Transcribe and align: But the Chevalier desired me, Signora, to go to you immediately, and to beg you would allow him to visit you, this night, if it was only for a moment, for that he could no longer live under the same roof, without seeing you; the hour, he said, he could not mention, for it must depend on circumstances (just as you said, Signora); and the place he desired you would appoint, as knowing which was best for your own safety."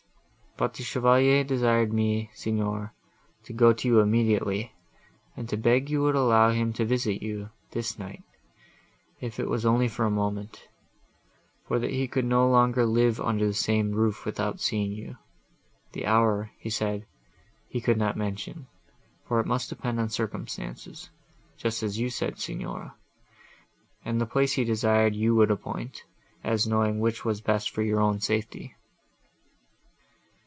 But 0.57 0.73
the 0.73 0.83
Chevalier 0.83 1.45
desired 1.45 1.93
me, 1.93 2.29
Signora, 2.33 2.91
to 3.45 3.53
go 3.53 3.71
to 3.71 3.87
you 3.87 3.99
immediately, 4.01 4.73
and 5.35 5.47
to 5.47 5.55
beg 5.55 5.89
you 5.89 6.01
would 6.03 6.13
allow 6.13 6.51
him 6.51 6.73
to 6.73 6.85
visit 6.85 7.23
you, 7.23 7.49
this 7.71 7.97
night, 7.97 8.21
if 9.21 9.39
it 9.39 9.47
was 9.49 9.65
only 9.65 9.87
for 9.87 10.03
a 10.03 10.11
moment, 10.11 10.67
for 11.65 11.79
that 11.79 11.89
he 11.91 12.05
could 12.05 12.25
no 12.25 12.47
longer 12.49 12.85
live 12.85 13.19
under 13.21 13.47
the 13.47 13.53
same 13.53 13.93
roof, 13.93 14.25
without 14.25 14.59
seeing 14.59 14.91
you; 14.91 15.15
the 15.93 16.05
hour, 16.05 16.51
he 16.59 16.69
said, 16.69 17.07
he 17.69 17.79
could 17.81 17.97
not 17.97 18.17
mention, 18.17 18.67
for 19.25 19.39
it 19.39 19.47
must 19.47 19.69
depend 19.69 20.01
on 20.01 20.09
circumstances 20.09 21.09
(just 21.57 21.81
as 21.81 21.97
you 21.97 22.09
said, 22.09 22.37
Signora); 22.37 22.93
and 24.03 24.19
the 24.19 24.27
place 24.27 24.53
he 24.53 24.65
desired 24.65 25.15
you 25.15 25.33
would 25.33 25.49
appoint, 25.49 26.03
as 26.43 26.67
knowing 26.67 26.99
which 26.99 27.23
was 27.23 27.39
best 27.39 27.69
for 27.69 27.81
your 27.81 28.01
own 28.01 28.19
safety." 28.19 28.75